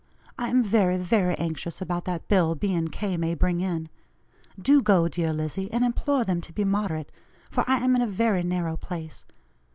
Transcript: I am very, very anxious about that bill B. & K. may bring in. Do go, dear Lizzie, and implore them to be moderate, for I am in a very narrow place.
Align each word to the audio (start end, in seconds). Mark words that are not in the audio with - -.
I 0.35 0.49
am 0.49 0.63
very, 0.63 0.97
very 0.97 1.35
anxious 1.35 1.79
about 1.79 2.05
that 2.05 2.27
bill 2.27 2.55
B. 2.55 2.73
& 2.87 2.91
K. 2.91 3.17
may 3.17 3.35
bring 3.35 3.61
in. 3.61 3.87
Do 4.59 4.81
go, 4.81 5.07
dear 5.07 5.31
Lizzie, 5.31 5.71
and 5.71 5.85
implore 5.85 6.23
them 6.23 6.41
to 6.41 6.51
be 6.51 6.63
moderate, 6.63 7.11
for 7.51 7.63
I 7.69 7.77
am 7.77 7.95
in 7.95 8.01
a 8.01 8.07
very 8.07 8.41
narrow 8.41 8.77
place. 8.77 9.25